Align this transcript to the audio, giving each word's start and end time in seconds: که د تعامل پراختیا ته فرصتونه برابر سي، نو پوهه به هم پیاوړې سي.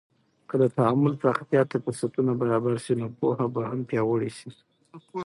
که 0.49 0.55
د 0.61 0.63
تعامل 0.77 1.13
پراختیا 1.21 1.61
ته 1.71 1.77
فرصتونه 1.85 2.31
برابر 2.41 2.73
سي، 2.85 2.93
نو 3.01 3.07
پوهه 3.19 3.45
به 3.53 3.61
هم 3.69 3.79
پیاوړې 3.89 4.31
سي. 4.37 4.49